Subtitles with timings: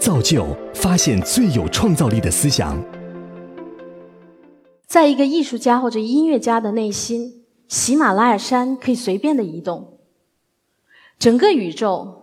[0.00, 2.82] 造就发现最有创造力的思想。
[4.86, 9.98] 在一个艺术家或者音乐家的内心，喜马拉雅山可以随便的移动，
[11.18, 12.22] 整个宇宙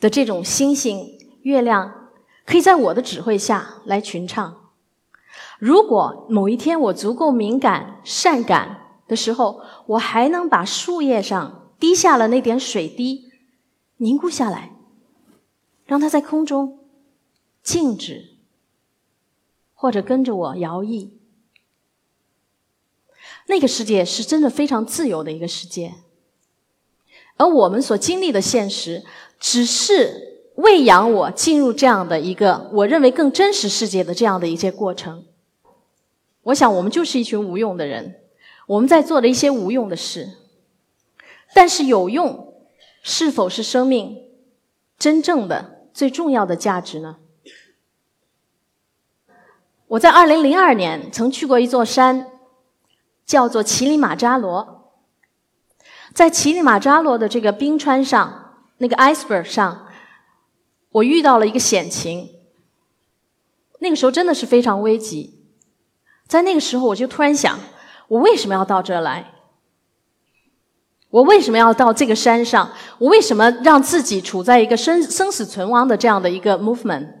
[0.00, 2.08] 的这种星星、月亮，
[2.46, 4.56] 可以在我的指挥下来群唱。
[5.58, 13.26] 如果某一天我足够敏感、善感的时候，我还能把树叶上滴下了那点水滴
[13.98, 14.72] 凝固下来，
[15.84, 16.77] 让它在空中
[17.68, 18.30] 静止，
[19.74, 21.10] 或者跟着我摇曳。
[23.46, 25.92] 那个世界是真的非常自由的一个世界，
[27.36, 29.04] 而我们所经历的现实，
[29.38, 35.26] 只是喂养我进入这样的一个我认为更真实世界的这样的一些过程。
[36.44, 38.22] 我想，我们就是一群无用的人，
[38.66, 40.38] 我们在做的一些无用的事。
[41.52, 42.54] 但是，有用
[43.02, 44.22] 是否是生命
[44.98, 47.18] 真正的最重要的价值呢？
[49.88, 52.32] 我在二零零二年曾去过一座山。
[53.28, 54.94] 叫做乞力马扎罗，
[56.14, 59.86] 在乞力马扎罗的这个冰川上，那个 iceberg 上，
[60.92, 62.30] 我遇到了一个险情。
[63.80, 65.44] 那个时候真的是非常危急，
[66.26, 67.60] 在那个时候我就突然想：
[68.08, 69.30] 我为什么要到这来？
[71.10, 72.72] 我为什么要到这个山上？
[72.96, 77.17] 我为什么让自己处在一个生生死存亡的这样的一个 movement？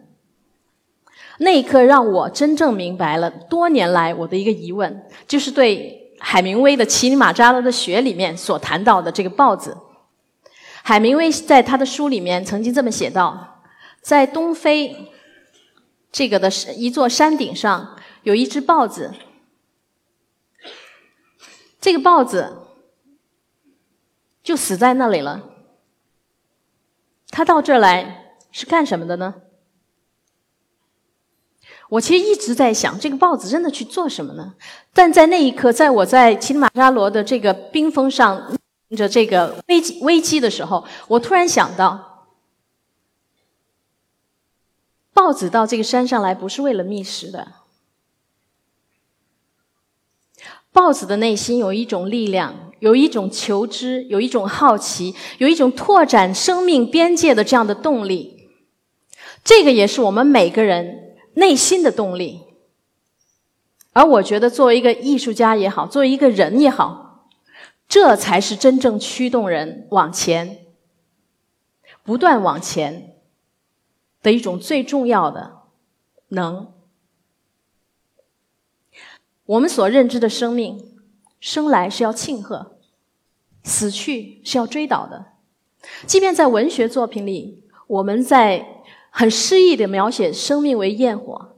[1.38, 6.04] 那一刻让我真正明白了多年来我的一个疑问，就是对。
[6.20, 9.78] 海明威的《乞力马扎罗的雪》里面所谈到的这个豹子，
[10.82, 13.62] 海明威在他的书里面曾经这么写道：
[14.00, 15.12] 在东非
[16.10, 19.14] 这个的一座山顶上，有一只豹子。
[21.80, 22.66] 这个豹子
[24.42, 25.50] 就死在那里了。
[27.30, 29.36] 他到这儿来是干什么的呢？
[31.90, 34.54] 我其实一直在想，这个豹子真的去做什么呢？
[34.92, 38.54] 但在那一刻，在我在乞力马扎罗的这个冰峰上
[38.94, 42.26] 着这个危危机的时候，我突然想到，
[45.14, 47.52] 豹子到这个山上来不是为了觅食的。
[50.72, 58.50] 豹子的内心有一种力量，有一种求知，有一种好奇，有一种拓展生命边界的这样的动力。
[59.42, 61.07] 这个也是我们每个人。
[61.38, 62.42] 内心的动力，
[63.92, 67.28] 而我觉得，作为一个艺术家也好，作为一个人也好，
[67.88, 70.66] 这才是真正驱动人往前、
[72.02, 73.14] 不断往前
[74.20, 75.58] 的一种最重要的
[76.30, 76.72] 能。
[79.46, 80.98] 我们所认知的生命，
[81.38, 82.78] 生来是要庆贺，
[83.62, 85.26] 死去是要追悼的。
[86.04, 88.74] 即便在文学作品里，我们在。
[89.18, 91.56] 很诗意的描写生命为焰火。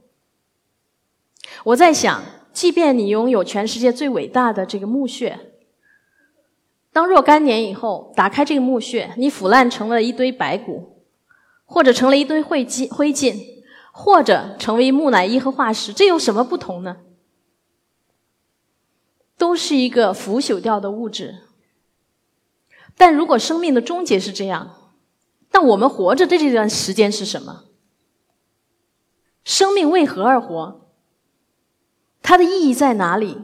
[1.65, 5.37] 我在想，即便你拥有全世界最伟大的这个墓穴，
[6.91, 11.03] 当若干年以后打开这个墓穴，你腐烂成了一堆白骨，
[11.63, 13.39] 或者成了一堆灰烬，灰烬，
[13.91, 16.97] 或者成为木乃伊和化石，这有什么不同呢？
[19.37, 21.41] 都是一个腐朽掉的物质。
[22.97, 24.80] 但如果生命的终结是这样，
[25.51, 27.65] 但我们活着的这段时间是什么？
[29.43, 30.89] 生命为何而活？
[32.21, 33.41] 它的意义在哪里？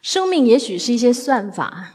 [0.00, 1.94] 生命也许是一些算法，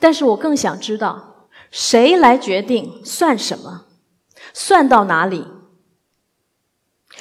[0.00, 3.86] 但是我更想知道，谁来决定算什么？
[4.52, 5.46] 算到哪里？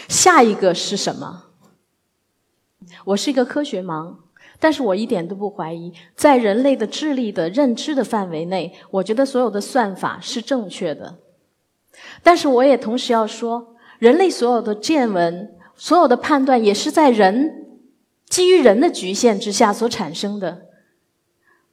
[0.10, 1.53] 下一个是什么？
[3.06, 4.16] 我是一个科学盲，
[4.60, 11.20] 但是我一点都不怀疑，在人类的智力的认知的范围内，我觉得所有的算法是正确的。
[12.24, 17.80] 但是我也同时要说，人类所有的见闻、所有的判断，也是在人
[18.28, 20.70] 基于人的局限之下所产生的。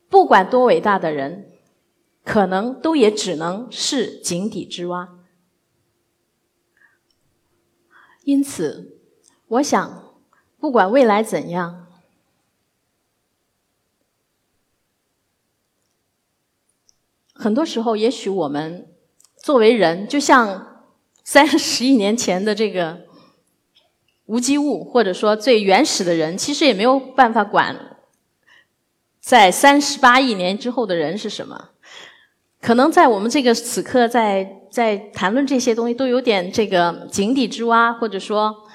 [0.09, 1.47] 不管多伟大的人，
[2.25, 5.09] 可能都也只能是井底之蛙。
[8.25, 8.99] 因此，
[9.49, 10.10] 我想。
[10.61, 11.87] 不管未来怎样，
[17.33, 18.87] 很多时候，也许我们
[19.39, 20.85] 作为人，就像
[21.25, 23.07] 三十亿年前的这个
[24.27, 27.97] 无机物，或者说最原始的人，其实也没有办法管
[29.19, 31.71] 在三十八亿年之后的人是什么。
[32.61, 38.67] 可能在我们这个此刻，在在谈论这些东西，都有点这个井底之蛙，或者说。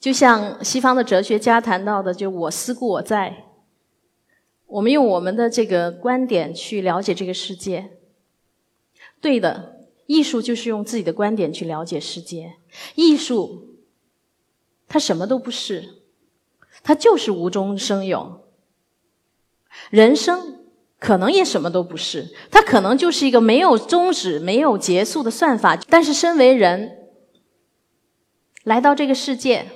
[0.00, 3.46] 就像西方的哲学家谈到的，就“我思故我在”，
[4.66, 7.98] 我们用我们的这个观点去了解这个世界。
[9.20, 12.54] 对的，艺术就是用自己的观点去了解世界。
[12.94, 13.76] 艺术，
[14.86, 16.02] 它什么都不是，
[16.84, 18.46] 它就是无中生有。
[19.90, 20.60] 人生
[21.00, 25.76] 可能也什么都不是，它可能就是一个没有终止、没有结束的算法。
[25.88, 27.08] 但是，身为人，
[28.62, 29.66] 来到这个世界，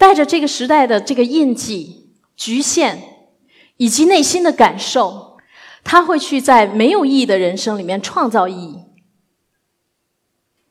[0.00, 3.28] 带着这个时代的这个印记、局限
[3.76, 5.36] 以及内心的感受，
[5.84, 8.86] 他会去在没有意义的人生里面创造意义。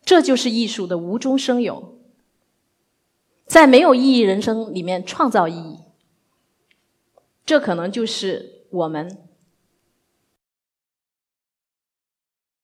[0.04, 2.00] 这就是艺术的无中生有，
[3.46, 5.78] 在没有意义人生里面创造意义。
[7.46, 9.29] 这可能就是我们